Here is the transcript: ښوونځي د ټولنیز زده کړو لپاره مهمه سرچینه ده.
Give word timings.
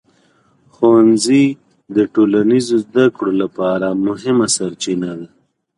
ښوونځي 0.73 1.45
د 1.95 1.97
ټولنیز 2.13 2.67
زده 2.85 3.05
کړو 3.15 3.33
لپاره 3.41 3.87
مهمه 4.05 4.47
سرچینه 4.55 5.11
ده. 5.19 5.27